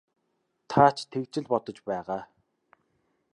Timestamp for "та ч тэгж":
0.69-1.33